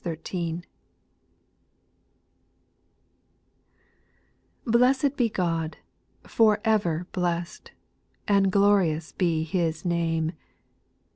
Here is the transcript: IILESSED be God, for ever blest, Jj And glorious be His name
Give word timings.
IILESSED 4.65 5.15
be 5.15 5.29
God, 5.29 5.77
for 6.23 6.59
ever 6.65 7.05
blest, 7.11 7.71
Jj 8.27 8.35
And 8.35 8.51
glorious 8.51 9.11
be 9.11 9.43
His 9.43 9.85
name 9.85 10.31